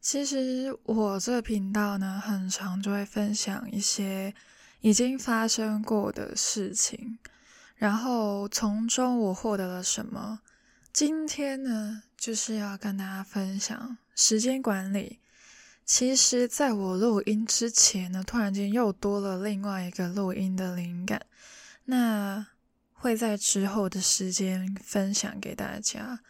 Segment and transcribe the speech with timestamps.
[0.00, 4.32] 其实我这频道呢，很常就会分享一些
[4.80, 7.18] 已经发生过的事情，
[7.74, 10.40] 然后从中我获得了什么。
[10.92, 15.18] 今天呢，就是要跟大家分享时间管理。
[15.84, 21.26] 其实，在我录音之前呢，突然间又多了另外一个录音的灵感，
[21.84, 22.46] 那
[22.92, 26.20] 会在之后的时间分享给大家。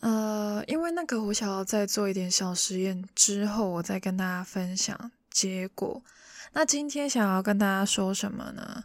[0.00, 6.02] 呃，因为那个我想要再做一点小实验之后，我再跟大家分享结果。
[6.52, 8.84] 那今天想要跟大家说什么呢？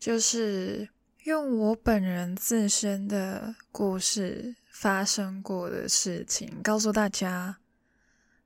[0.00, 0.88] 就是
[1.24, 7.58] 用我本人自身的故事发生过的事情，告诉大家，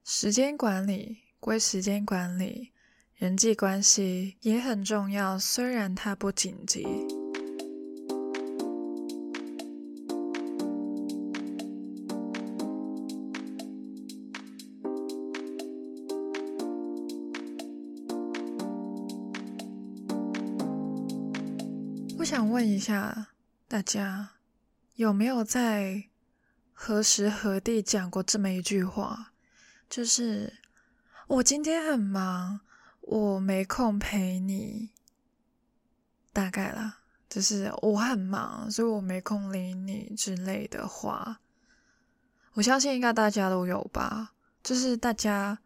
[0.04, 2.72] 时间管理归时间管理，
[3.16, 7.17] 人际关系也很重要，虽然它不紧急。
[22.58, 23.28] 问一下
[23.68, 24.30] 大家，
[24.94, 26.08] 有没有在
[26.72, 29.30] 何时何地讲过这么一句话？
[29.88, 30.58] 就是
[31.28, 32.58] 我今天很忙，
[33.02, 34.90] 我没空陪你。
[36.32, 36.98] 大概啦，
[37.28, 41.38] 就是我很忙，所以我没空理你之类的话。
[42.54, 44.32] 我相信应该大家都有吧，
[44.64, 45.60] 就是大家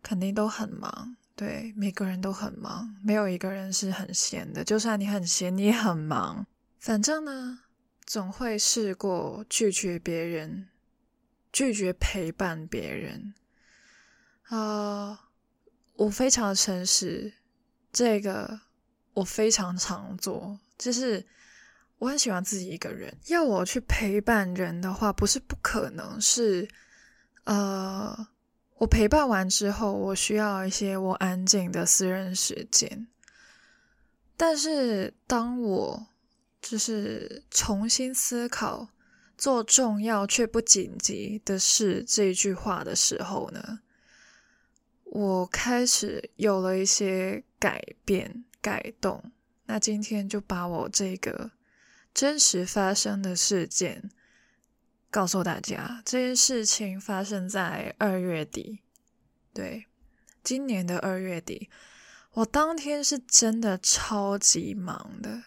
[0.00, 1.16] 肯定都很忙。
[1.40, 4.62] 对，每个人都很忙，没有一个人是很闲的。
[4.62, 6.46] 就算你很闲，你也很忙。
[6.78, 7.60] 反正呢，
[8.04, 10.68] 总会试过拒绝别人，
[11.50, 13.32] 拒绝陪伴别人。
[14.48, 15.30] 啊、
[15.94, 17.32] 我非常诚实，
[17.90, 18.60] 这个
[19.14, 20.60] 我非常常做。
[20.76, 21.26] 就是
[21.96, 26.68] 我很喜欢自己一个人，要我去陪伴人的话，不是不可能，是
[27.44, 28.28] 呃。
[28.80, 33.06] 我陪伴完之后，我需要一些我安静的私人时间。
[34.38, 36.06] 但是，当我
[36.62, 38.88] 就是重新思考
[39.36, 43.80] “做重要却不紧急的事”这句话的时候呢，
[45.04, 49.30] 我开始有了一些改变、改动。
[49.66, 51.50] 那今天就把我这个
[52.14, 54.10] 真实发生的事件。
[55.10, 58.78] 告诉大家，这件事情发生在二月底，
[59.52, 59.86] 对，
[60.44, 61.68] 今年的二月底，
[62.34, 65.42] 我当天是真的超级忙的，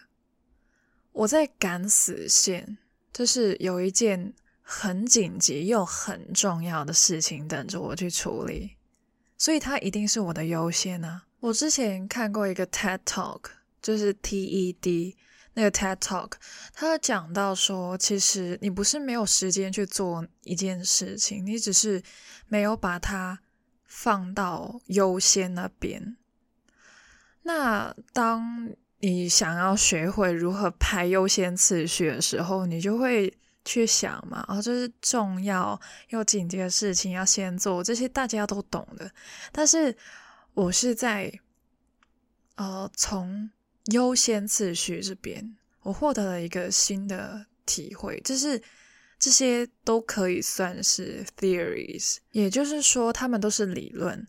[1.12, 2.76] 我在赶死线，
[3.10, 8.76] 就是有一件很紧急又很重要的事情等着我去处理，
[9.38, 11.24] 所以它一定是我的优先啊。
[11.40, 13.44] 我之前看过一个 TED Talk，
[13.80, 15.14] 就是 TED。
[15.56, 16.32] 那个 TED Talk，
[16.72, 22.02] 他讲到说，其实你不是没有时间去做一件事情，你只是
[22.48, 23.38] 没有把它
[23.84, 26.16] 放到优先那边。
[27.42, 33.32] 那当你想要学会如何排优先次序的时候，你就会
[33.64, 39.08] 去想嘛，哦，这是重要又紧急的事情要先做，这些大家都懂的。
[39.52, 39.96] 但是
[40.54, 41.32] 我是在，
[42.56, 43.50] 呃，从。
[43.92, 48.60] 优先次序这边，我获得了一个新的体会，就是
[49.18, 54.26] 这些都可以算是 theories，也就是说，他们都是理论。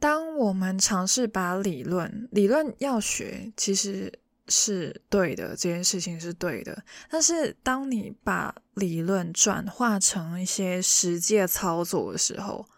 [0.00, 4.12] 当我们尝试把理论，理论要学，其实
[4.48, 6.84] 是对的，这件事情是对的。
[7.08, 12.68] 但是，当你把理论转化成一些实际操作的时候，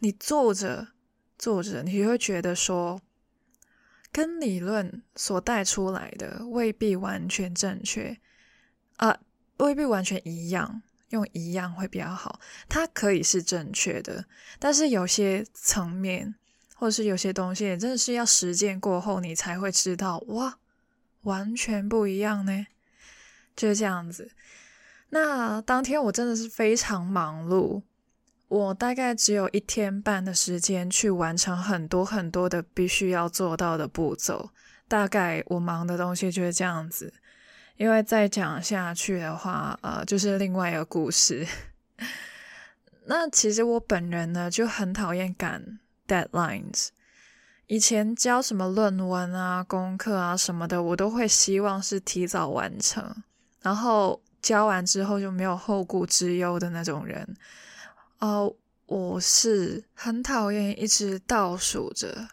[0.00, 0.88] 你做着
[1.38, 3.00] 做着，你会觉得说。
[4.12, 8.18] 跟理论所带出来的未必完全正确
[8.96, 9.18] 啊，
[9.58, 12.40] 未必完全一样，用一样会比较好。
[12.68, 14.24] 它可以是正确的，
[14.58, 16.34] 但是有些层面
[16.74, 20.58] 或者是有些东西，真的是要实践过后，你才会知道，哇，
[21.22, 22.66] 完全不一样呢。
[23.54, 24.30] 就是这样子。
[25.10, 27.82] 那当天我真的是非常忙碌。
[28.50, 34.50] 我大概只有一天半的时间去完成很多很多的必须要做到的步骤，
[34.88, 37.14] 大概我忙的东西就是这样子。
[37.76, 41.46] 因为再讲下去的话，呃，就是另外一个故事。
[43.06, 46.88] 那其实我本人呢就很讨厌赶 deadlines。
[47.68, 53.22] 以前交什么论文啊、功课啊什么的，我都会希望是提早完成，
[53.62, 57.36] 然后交完之后就没有后顾之忧的那种人。
[58.20, 58.54] 哦
[58.86, 62.28] 我是很讨厌一直倒数着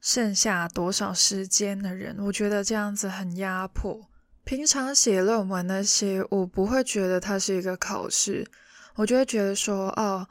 [0.00, 4.08] 剩下多少时间的人，我觉得这样子很压迫。
[4.44, 8.46] 平常写论文那些，我不会觉得它是一个考试，
[8.96, 10.28] 我就会觉得说，哦，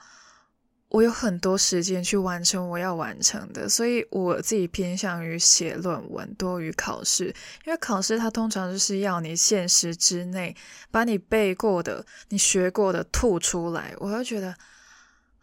[0.89, 7.33] 我有很多时间去完成我要完成的，所以我自己偏向于写论文多于考试，
[7.65, 10.55] 因为考试它通常就是要你限时之内
[10.91, 14.55] 把你背过的、你学过的吐出来，我就觉得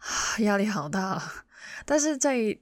[0.39, 1.21] 压力好大。
[1.85, 2.61] 但是这一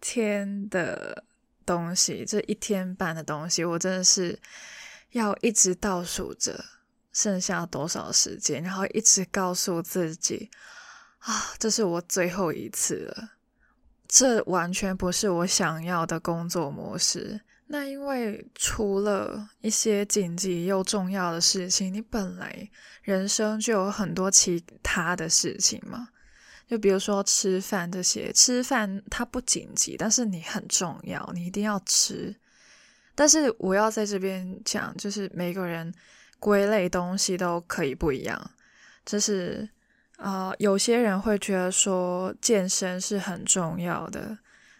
[0.00, 1.24] 天的
[1.64, 4.38] 东西，这一天半的东西，我真的是
[5.10, 6.64] 要一直倒数着
[7.12, 10.50] 剩下多少时间，然后一直告诉自己。
[11.20, 13.30] 啊，这是我最后一次了。
[14.08, 17.40] 这完全不是我想要的工作模式。
[17.66, 22.68] 那因为除了一些紧急又重要的事情，你本来
[23.02, 26.08] 人生就有很多其他的事情嘛。
[26.70, 32.34] 就比如说吃饭这些，吃饭它不紧急，但是你很重要，你一定要吃。
[33.16, 35.92] 但是我要在这边讲，就是每个人
[36.38, 38.50] 归类东西都可以不一样，
[39.04, 39.68] 就是。
[40.22, 44.36] 啊、有些人会觉得说健身是很重要的，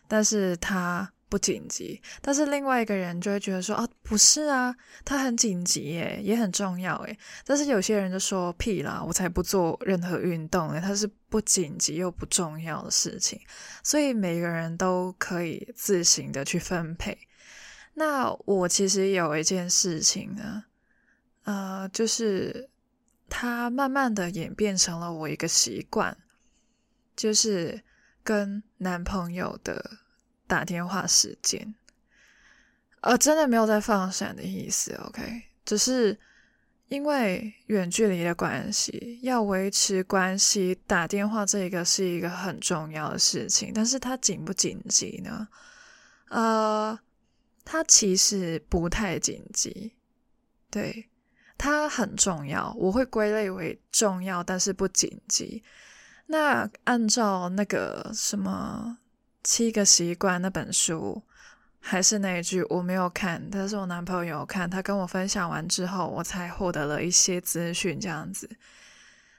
[0.07, 2.03] 但是他不紧急。
[2.21, 7.19] 但是另外一个人就会觉得说啊，不是啊，他很紧急耶，也很重要耶。
[7.47, 13.41] 但是有些人就说屁啦，我才不做任何运动诶，它是不紧急又不重要的事情。
[13.83, 17.17] 所以每个人都可以自行的去分配。
[17.95, 20.65] 那我其实有一件事情呢，
[21.45, 22.69] 呃，就是。
[23.33, 26.17] 它慢慢的演变成了我一个习惯，
[27.15, 27.81] 就是
[28.25, 29.89] 跟男朋友的
[30.51, 31.73] 打电话时间，
[33.03, 36.19] 呃，真的没有在放闪的意思，OK，只是
[36.89, 45.47] 因为远距离的关系，要维持关系，打电话这个是一个很重要的事情，但是它紧不紧急呢？
[46.31, 46.99] 呃，
[47.65, 49.93] 它其实不太紧急，
[50.69, 51.07] 对。
[51.63, 55.63] 它很重要，我会归类为重要，但是不紧急。
[56.25, 58.97] 那按照那个什么
[59.43, 61.23] 七个习惯那本书，
[61.79, 68.49] 还是那一句，我没有看，但是我男朋友有看，他跟我分享完之后，我才获得了一些资讯，这样子。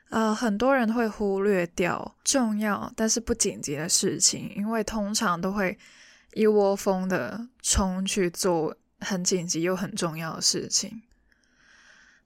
[0.09, 5.77] 呃，很多人会忽略掉重要但是不紧急的事情，因为通常都会
[6.33, 11.01] 一窝蜂的冲去做很紧急又很重要的事情。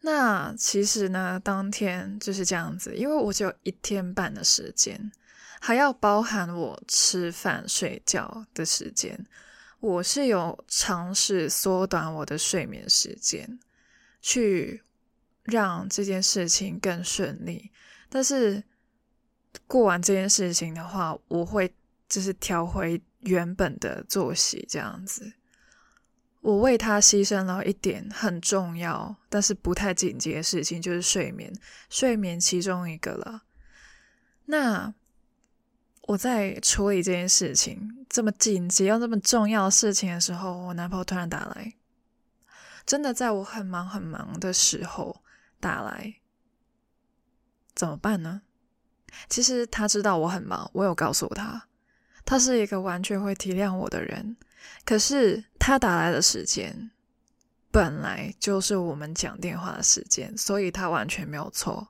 [0.02, 5.12] 那其实呢，当天就是这样子，因为我只有一天半的时间，
[5.60, 9.26] 还要包含我吃饭睡觉的时间。
[9.80, 13.60] 我是有尝试缩短我的睡眠时间，
[14.22, 14.82] 去
[15.44, 17.72] 让这件事情更顺利。
[18.10, 18.64] 但是
[19.68, 21.72] 过完这件事情的话，我会
[22.10, 25.34] 就是调回原本的作息这样子。
[26.42, 31.52] 我为他牺牲了一点很重要，但是不太紧急的事情，就是睡眠。
[31.90, 33.44] 睡眠其中一个了。
[34.46, 34.94] 那
[36.08, 41.74] 我在处理这件事情，这么紧急又这么重要的事情的时候，我男朋友突然打来，
[42.86, 45.24] 真的在我很忙很忙的时候
[45.60, 46.16] 打来，
[47.74, 48.44] 怎么办呢？
[49.30, 51.68] 其实他知道我很忙，我有告诉他，
[52.24, 54.38] 他是一个完全会体谅我的人。
[54.84, 56.92] 可是他打来的时间
[57.72, 61.88] 本来就是我们讲电话的时间，所以他完全没有错。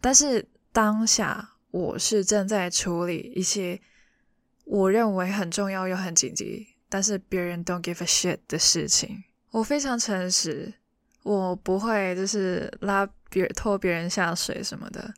[0.00, 3.80] 但是当下我是正在处理一些
[4.64, 9.24] 我认为很重要又很紧急，但是别人 don't give a shit 的事情。
[9.50, 10.72] 我非常诚实，
[11.22, 15.14] 我不会就是拉别拖别人下水什么的。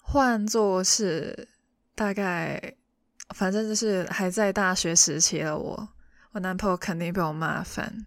[0.00, 1.48] 换作是
[1.94, 2.76] 大概。
[3.34, 5.88] 反正就是还在大学时期的我，
[6.32, 8.04] 我男朋友肯定被我骂烦。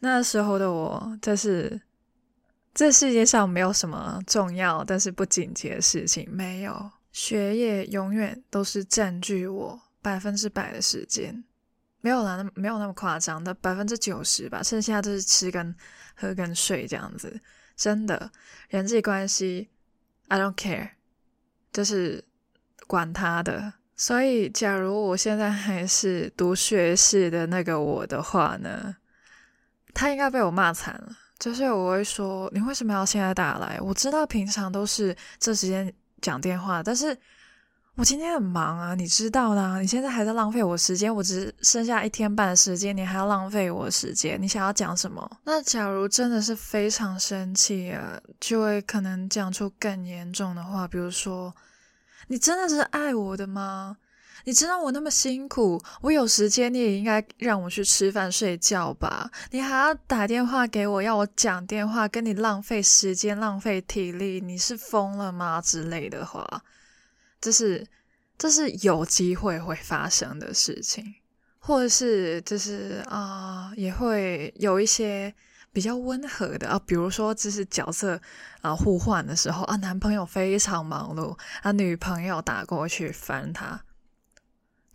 [0.00, 1.80] 那时候的我，就是
[2.76, 6.90] 这世界上没有什么重要但是不紧急的事情，没有。
[7.10, 11.42] 学业永远都是占据我百分之百的时间，
[12.02, 15.74] 没有啦，那没有那么夸张的百分之九十吧，剩下就是吃跟
[16.14, 17.40] 喝跟睡这样子。
[17.74, 18.30] 真的，
[18.68, 19.70] 人际关系
[20.28, 20.90] ，I don't care，
[21.72, 22.22] 就是
[22.86, 23.72] 管他的。
[23.96, 28.96] 所以，假如我现在还是读学士的那个我的话呢，
[29.94, 31.16] 他应该被我骂惨了。
[31.38, 33.78] 就是我会说，你为什么要现在打来？
[33.80, 37.16] 我知道平常都是这时间讲电话，但是
[37.94, 39.80] 我今天很忙啊，你知道啦。
[39.80, 45.30] 你现在还在浪费我时间，我只剩下一天半的时间，你还要浪费我时间，你想要讲什么？
[45.44, 51.54] 那假如真的是非常生气啊，就会可能讲出更严重的话，比如说。
[52.28, 53.98] 你真的是爱我的吗？
[54.46, 59.28] 你知道我那么辛苦，我有时间你也应该让我去吃饭睡觉吧？
[59.50, 65.60] 你还要打电话给我，要我讲电话，跟你浪费时间、浪费体力，你是疯了吗？
[65.60, 66.46] 之类的话，
[67.40, 67.84] 就是
[68.38, 71.16] 这是有机会会发生的事情，
[71.58, 75.34] 或者是就是啊、也会有一些
[75.72, 78.20] 比较温和的啊，比如说就是角色
[78.60, 83.82] 啊互换的时候啊，男朋友非常忙碌啊，女朋友打过去烦他，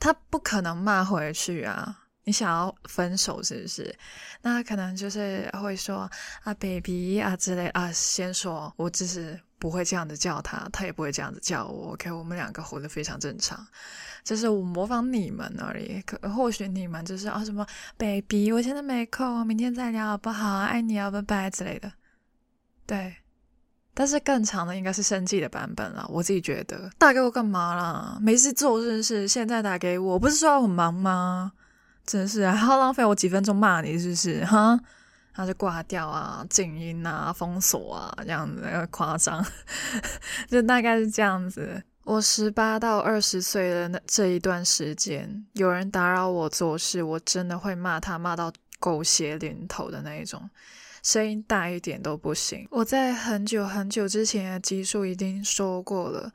[0.02, 2.00] 他不可能骂回去啊。
[2.24, 3.96] 你想要分手是不是？
[4.44, 6.10] 那可能就是会说
[6.44, 11.94] 啊，baby 啊之类啊，先说我只是不会这样子叫他，他也不会这样子叫我。
[11.94, 13.66] OK，我们两个活得非常正常，
[14.24, 16.00] 就是我模仿你们而已。
[16.04, 17.66] 可或许你们就是啊什么
[17.98, 20.60] baby，我现在没空，明天再聊好不好？
[20.60, 21.92] 爱你啊，拜拜之类的。
[22.86, 23.16] 对，
[23.94, 26.06] 但是更长的应该是生气的版本了。
[26.10, 28.18] 我自己觉得打给我干嘛啦？
[28.22, 29.28] 没事做是不是？
[29.28, 31.52] 现在打给我，不是说我很忙吗？
[32.06, 34.44] 真是还要浪费我几分钟骂你，是不是？
[34.46, 34.80] 哈，
[35.34, 39.46] 他就挂掉啊，静音啊，封锁啊，这样子夸张，
[40.50, 41.82] 就大概是这样子。
[42.04, 50.50] 我十八到二十岁的那这一段时间，有人打扰我做事，我真的会骂他，骂到狗血淋头的那一种，
[51.02, 52.68] 声音大一点都不行。
[52.72, 56.32] 我在很久很久之前的集数已经说过了，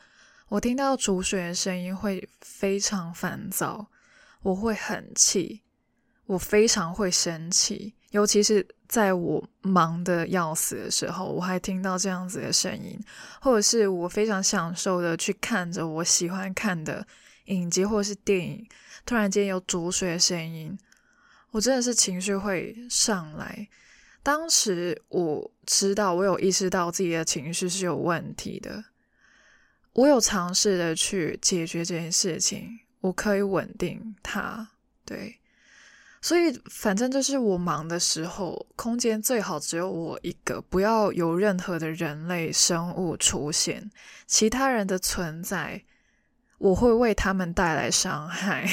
[0.49, 3.89] 我听到煮水的声音会非常烦躁。
[4.43, 5.63] 我会很气，
[6.27, 12.97] 我非常会生气，尤其是在我忙得要死的时候，我还听到这样子的声音，
[13.41, 17.05] 或者是我非常享受的去看着我喜欢看的
[17.47, 18.69] 影集或是电影，
[19.05, 20.79] 突然间有煮水的声音，
[21.51, 23.67] 我真的是情绪会上来。
[24.27, 28.87] 当时我知道，我有意识到自己的情绪是有问题的，
[29.93, 32.81] 我有尝试的去解决这件事情。
[33.03, 34.67] 我可以稳定它，
[35.05, 35.39] 对，
[36.21, 43.89] 所以反正就是我忙的时候，空间最好只有我一个，不要有任何的人类生物出现，
[44.27, 45.85] 其他人的存在，
[46.59, 48.69] 我会为他们带来伤害。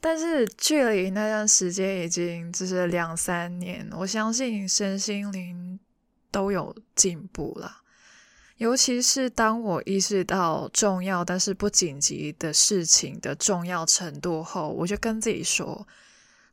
[0.00, 5.78] 但是距离那段时间已经就是两三年，我相信身心灵
[6.30, 7.82] 都有进步了。
[8.58, 15.86] 尤其是当我意识到重要但是不紧急的事情的重要程度后，我就跟自己说，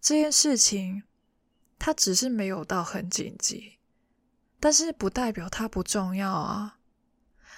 [0.01, 1.01] 这件事情
[1.79, 3.73] 它只是没有到很紧急，
[4.59, 6.77] 但是不代表它不重要啊。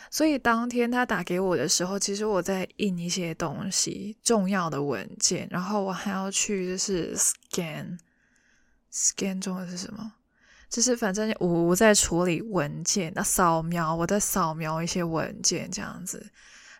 [0.10, 10.14] 所以当天他打给我的时候，其实我在印一些东西，重要的文件，然后我还要去就是 scan，scan 中文是什么？
[10.70, 16.30] 就是反正我我在处理文件，那扫描我在扫描一些文件这样子。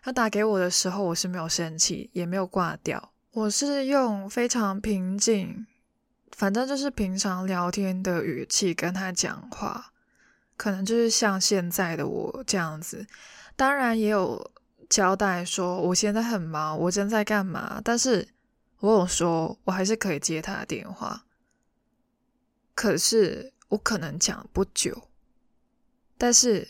[0.02, 5.66] 他打给我的时候，我是没有生气，也没有挂掉，我是用非常平静，
[6.32, 9.92] 反正就是平常聊天的语气跟他讲话，
[10.58, 13.06] 可能就是像现在的我这样子。
[13.56, 14.50] 当然也有
[14.90, 18.28] 交代说我现在很忙，我正在干嘛，但是
[18.80, 21.24] 我有说我还是可以接他的电话，
[22.74, 23.54] 可是。
[23.68, 25.10] 我可能讲不久，
[26.16, 26.66] 但是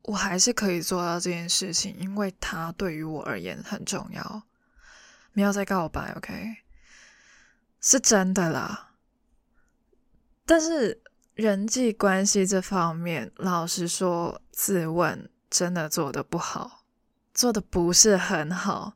[0.00, 4.42] 我还是可以做到这件事情，因为他对于我而言很重要。
[5.34, 6.56] 没有在告白，OK？
[7.78, 8.94] 是真的啦。
[10.46, 10.98] 但是
[11.34, 16.84] 人际关系这方面，老实说，自问真的做的不好，
[17.32, 18.94] 做的不是很好。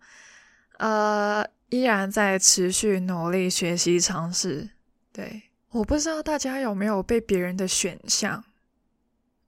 [0.78, 4.70] 呃，依然在持续努力学习尝试，
[5.12, 5.42] 对。
[5.70, 8.42] 我不知道大家有没有被别人的选项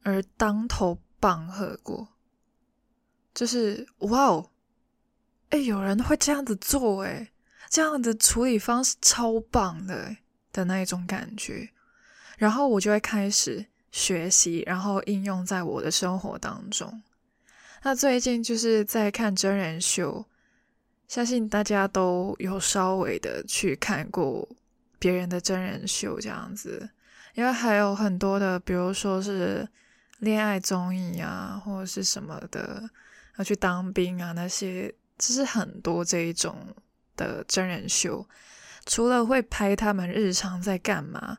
[0.03, 2.09] 而当头棒喝过，
[3.33, 4.51] 就是哇哦，
[5.49, 7.33] 哎，有人会这样子做，哎，
[7.71, 10.15] 这样的处理方式超棒的，
[10.53, 11.71] 的那一种感觉，
[12.41, 17.03] 然后我就会开始学习，然后应用在我的生活当中。
[17.83, 20.25] 那最近就是在看真人秀，
[21.07, 24.49] 相信大家都有稍微的去看过。
[24.99, 26.89] 别人的真人秀这样子，
[27.35, 29.67] 因为还有很多的，比如说是
[30.19, 32.89] 恋爱综艺啊，或者是什么的，
[33.37, 36.55] 要去当兵啊那些，就是很多这一种
[37.17, 38.27] 的真人秀。
[38.85, 41.39] 除了会拍他们日常在干嘛，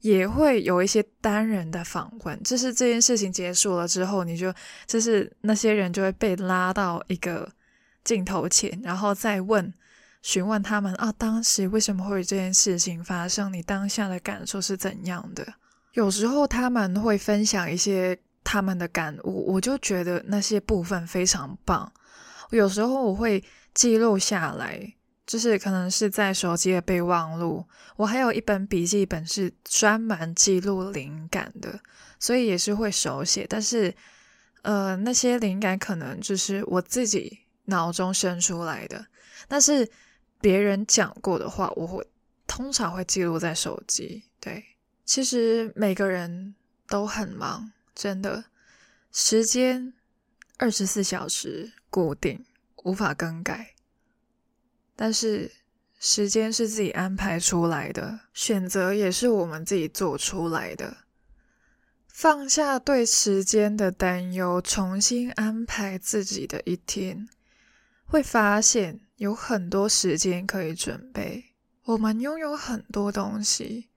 [0.00, 2.42] 也会有一些单人的访问。
[2.42, 4.52] 就是这件事情结束了之后，你就
[4.86, 7.50] 就是那些人就会被拉到一个
[8.04, 9.72] 镜头前，然后再问。
[10.20, 13.52] 询问他们啊，当时为什么会有这件事情发生？
[13.52, 15.46] 你当下的感受是怎样的？
[15.92, 21.90] 有时候他们会分享一些他们的感悟，我就觉得那些部分非常棒。
[22.50, 23.42] 有时候我会
[23.74, 24.92] 记录下来，
[25.28, 27.62] 就是可能是在手机的备忘录。
[27.96, 31.78] 我还有一本笔记本是专门记录灵感的，
[32.18, 33.46] 所以也是会手写。
[33.46, 33.94] 但是，
[34.62, 39.06] 呃，那些灵感可能就是我自己脑中生出来的，
[39.46, 39.86] 但是
[40.40, 42.06] 别人讲过的话，我会
[42.46, 44.24] 通常会记录在手机。
[44.40, 44.64] 对，
[45.04, 46.54] 其实每个人
[46.86, 48.44] 都很忙，真的，
[49.12, 49.92] 时间
[50.56, 52.46] 二十四小时固定，
[52.84, 53.74] 无法更改。
[55.00, 55.52] 但是
[56.00, 60.96] 时间是自己安排出来的，选择也是我们自己做出来的。
[62.08, 67.28] 放下对时间的担忧，重新安排自己的一天，
[68.06, 71.44] 会发现有很多时间可以准备。
[71.84, 73.88] 我们拥有很多东西，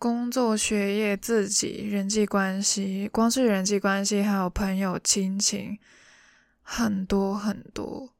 [0.00, 5.78] 工作、学业、自己、人际关系，光是人际关系，还有朋友、亲情，
[6.62, 8.12] 很多很多。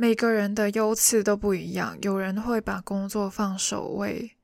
[0.00, 4.34] 每个人的优次都不一样，有人会把工作放首位，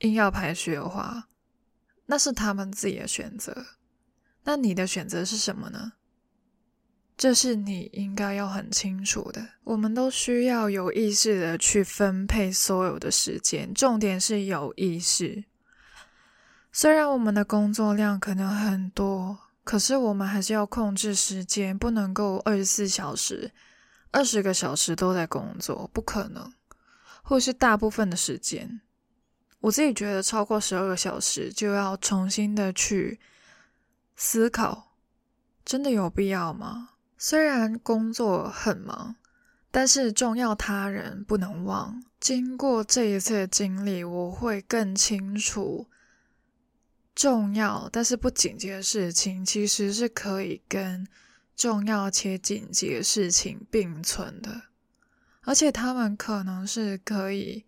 [0.00, 1.28] 硬要排序的话。
[2.04, 3.68] 那是他们自己的选择，
[4.44, 5.94] 那你的选择是什么呢？
[7.16, 9.48] 这是你应该要很清楚的。
[9.64, 15.44] 我们都需要有意识的去分配所有的时间，重点是有意识。
[16.70, 23.52] 虽然我们的工作量可能很多，可是我们还是要控制时间，不能够二十四小时、
[24.16, 26.50] 二十个小时都在工作，不可能，
[27.22, 28.80] 或是大部分的时间。
[29.60, 33.20] 我自己觉得超过十二个小时就要重新的去
[34.16, 34.94] 思考，
[35.66, 36.92] 真的有必要吗？
[37.18, 39.16] 虽然工作很忙，
[39.70, 42.02] 但是重要他人不能忘。
[42.18, 45.90] 经过这一次的经历，我会更清楚，
[47.14, 51.06] 重要但是不紧急的事情其实是可以跟
[51.56, 54.62] 重要且紧急的事情并存的，
[55.40, 57.64] 而且他们可能是可以。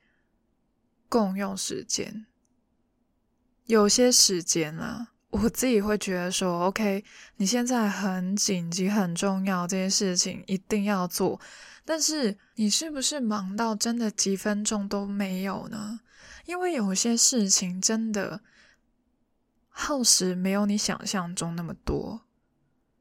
[1.11, 2.27] 共用时间，
[3.65, 7.03] 有些时间啊，我自己会觉得说，OK，
[7.37, 11.41] 你现在很紧急、很重要，这件事情一定要做。
[11.87, 16.01] 但是你是不是忙到真的几分钟都没有呢？
[16.45, 18.43] 因为有些事情真的
[19.71, 22.27] 耗时没有你想象中那么多，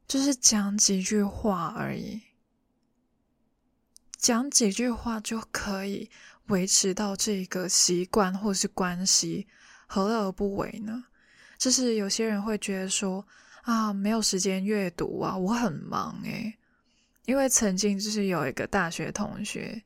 [0.07, 2.21] 就是讲几句话而已，
[4.17, 6.09] 讲几句话就可以。
[6.47, 9.49] 维持到这个习惯或是关系，
[9.85, 11.03] 何乐而不为呢？
[11.57, 13.27] 就是有些人会觉得说
[13.63, 16.57] 啊，没有时间阅读啊，我很忙诶。
[17.25, 19.83] 因为曾经就是有一个大学同学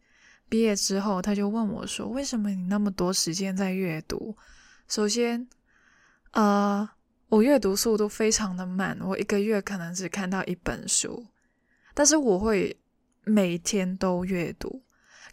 [0.48, 4.38] 毕业之后，他就问我说：“为什么你那么多时间在阅读？”
[4.88, 5.50] 首先，
[6.34, 6.88] 呃，
[7.32, 11.26] 我阅读速度非常的慢，我一个月可能只看到一本书，
[11.94, 12.78] 但是我会
[13.24, 14.84] 每天都阅读。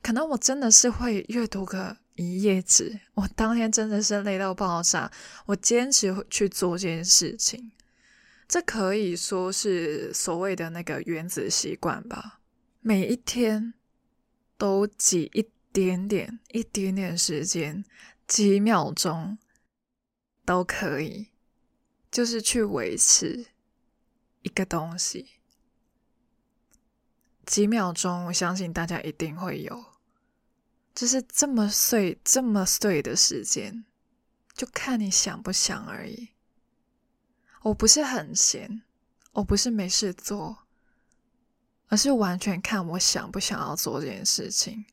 [0.01, 5.11] 可能我真的是会阅读个一页纸，我当天真的是累到爆炸，
[5.47, 7.73] 我坚持去做这件事情，
[8.47, 12.39] 这可以说是所谓的那个原子习惯吧。
[12.81, 13.75] 每一天
[14.57, 17.85] 都挤一点点、一点点时间，
[18.29, 19.37] 几秒钟
[20.47, 21.27] 都可以，
[22.11, 23.47] 就是去维持
[24.43, 25.29] 一个东西。
[27.47, 29.85] 几秒钟，我相信大家一定会有，
[30.95, 33.85] 就是这么碎、这么碎的时间，
[34.53, 36.29] 就看你想不想而已。
[37.63, 38.83] 我不是很闲，
[39.33, 40.65] 我不是没事做，
[41.89, 44.85] 而是完全看我想不想要做这件事情。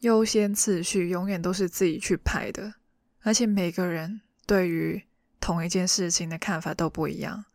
[0.00, 2.74] 优先次序永远都是自己去排的，
[3.20, 5.07] 而且每个人对于
[5.48, 7.46] 同一件事情的看法都不一样。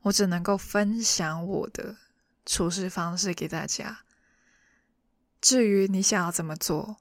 [0.00, 1.94] 我只能够分享我的。
[2.44, 4.00] 处事方式给大家。
[5.40, 6.96] 至于你想要怎么做，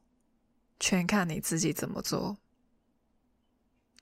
[0.80, 2.38] 全看你自己怎么做。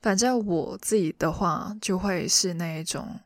[0.01, 3.21] 反正我自己的话，就会是那一种，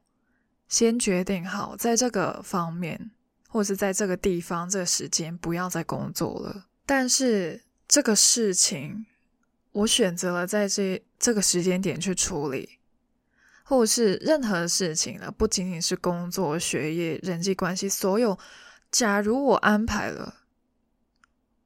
[0.69, 3.09] 先决定好，在这个方面，
[3.47, 6.67] 或是在这个地方、这个时间，不要再工作了。
[6.85, 9.07] 但是这个事情，
[9.71, 12.77] 我选择了在这这个时间点去处理。
[13.63, 18.37] 或是任何事情了，不仅仅是工作、学业、人际关系，所有。
[18.91, 20.35] 假如我安排了，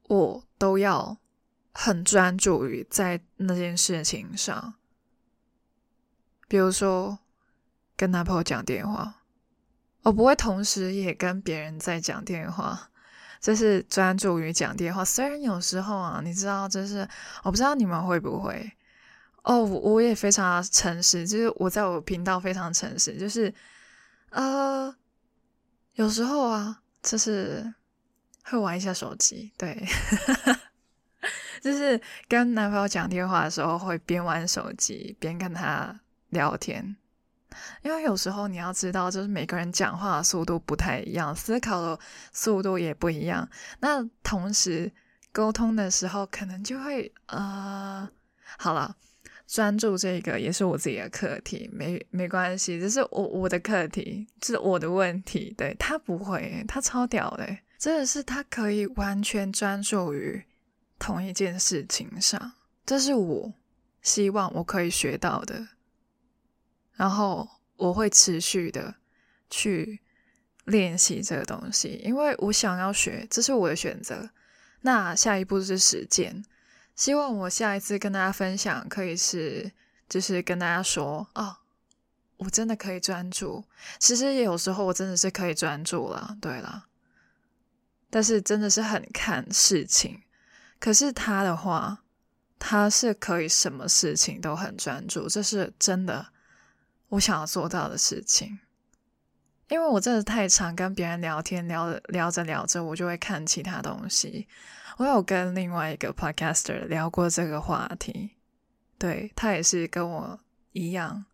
[0.04, 1.18] 我都要
[1.72, 4.74] 很专注于在那件事情上。
[6.46, 7.18] 比如说，
[7.94, 9.22] 跟男朋友讲电话，
[10.04, 12.88] 我不会同时也跟别人在讲电话，
[13.40, 15.04] 就是专注于讲电话。
[15.04, 17.06] 虽然有时候啊，你知道，就是
[17.42, 18.72] 我不知道你们会不会。
[19.48, 23.52] 哦，我也非常诚实，就是我在我频道非常诚实，就是
[24.28, 24.94] 呃，
[25.94, 27.72] 有时候啊，就是
[28.44, 29.82] 会玩一下手机，对，
[31.64, 36.94] 就是跟男朋友讲电话的时候会边玩手机边跟他聊天，
[37.80, 41.98] 因为有时候你要知道，就是每个人讲话的速度不太一样，思考的
[42.34, 43.48] 速度也不一样。
[43.80, 44.92] 那同时
[45.32, 48.06] 沟通的时候，可能就会呃，
[48.58, 48.94] 好了，
[49.48, 55.54] 专注这个也是我自己的课题，没没关系，这是我我的课题，这是我的问题。
[55.56, 60.44] 对，他不会，他超屌的，真的是他可以完全专注于
[60.98, 62.52] 同一件事情上，
[62.84, 63.54] 这是我
[64.02, 65.68] 希望我可以学到的。
[66.96, 68.96] 然后我会持续的
[69.48, 70.00] 去
[70.66, 74.28] 练习这个东西，因为我想要学，这是我的选择。
[74.82, 76.44] 那下一步是实践，
[76.98, 79.70] 希望我下一次跟大家分享，可以是
[80.08, 81.58] 就是跟大家说，哦，
[82.38, 83.64] 我真的可以专注。
[84.00, 86.86] 其实也有时候我真的是可以专注了，对了，
[88.10, 90.22] 但是真的是很看事情。
[90.80, 92.02] 可是他的话，
[92.58, 96.26] 他是可以什么事情都很专注，这是真的。
[97.10, 98.58] 我想要做到的事情，
[99.68, 104.48] 因为我真的太常跟别人聊天，聊着聊着聊着，我就会看其他东西。
[104.96, 108.36] 我有跟另外一个 podcaster 聊过这个话题，
[108.98, 110.40] 对，他也是跟我
[110.72, 111.24] 一样，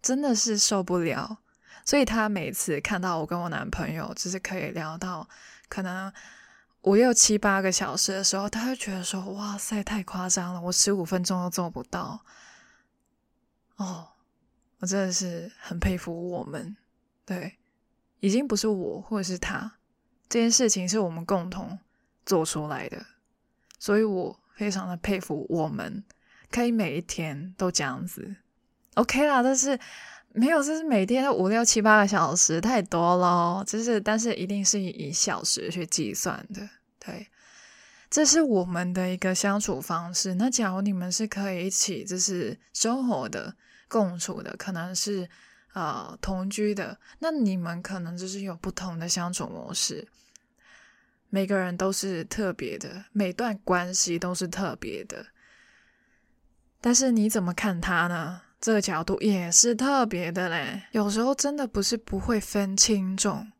[0.00, 1.38] 真的是受不了。
[1.84, 5.28] 所以他每次看到我跟我男朋友就是可以聊到
[5.68, 6.12] 可能
[6.82, 12.24] 五六七八个小时的时候，他会觉得说：“哇塞，太夸张了，我十五分钟都做不到。”
[13.76, 14.08] 哦。
[14.78, 16.76] 我真的是很佩服我们，
[17.24, 17.56] 对，
[18.22, 19.78] 已经不是我或者是他，
[20.28, 21.76] 这件事情是我们共同
[22.24, 23.04] 做出来的，
[23.80, 26.04] 所以我非常的佩服我们，
[26.50, 28.36] 可以每一天都这样子
[28.94, 29.76] ，OK 啦，但是
[30.32, 36.68] 没有，就是每天五六七八个小时，太多了，就是，但是一定是以小时去计算的，
[37.00, 37.26] 对，
[38.08, 40.36] 这是我们的一个相处方式。
[40.36, 43.54] 那假如你们是可以一起就是生活的。
[43.92, 45.28] 共处的可能是
[45.72, 50.08] 呃同居的，那你们可能就是有不同的相处模式。
[51.30, 55.26] 每个人都是特别的，每段关系都是特别的。
[56.80, 58.42] 但是你怎么看他呢？
[58.60, 60.84] 这个角度也是特别的嘞。
[60.92, 63.50] 有时候真的不是不会分轻重，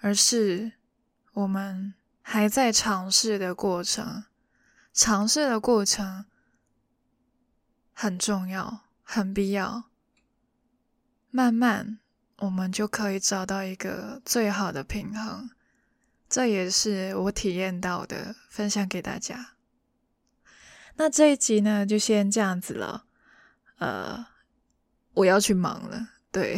[0.00, 0.72] 而是
[1.32, 4.24] 我们还在尝试的过程，
[4.92, 6.26] 尝试的过程
[7.92, 8.80] 很重要。
[9.06, 9.84] 很必要，
[11.36, 11.98] 慢慢
[12.38, 15.50] 我们就可以找到一个最好的平衡。
[16.28, 19.54] 这也是我体验到的，分享给大家。
[20.94, 23.06] 那这一集呢，就先这样子了。
[23.78, 24.24] 呃，
[25.14, 26.10] 我要去忙了。
[26.30, 26.56] 对，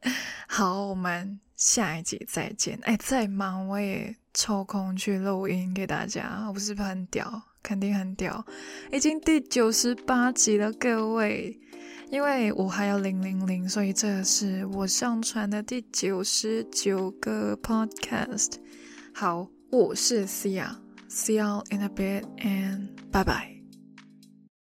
[0.46, 2.78] 好，我们下一集再见。
[2.82, 7.42] 哎，再忙我也抽空去录音给大家，我是不是很屌？
[7.62, 8.44] 肯定很屌，
[8.92, 11.58] 已经第九十八集了，各位。
[12.10, 18.54] 因为我还有零零零，所以这是我上传的第九十九个 podcast。
[19.14, 23.59] 好，我是 Sia，See you in a bit and bye bye。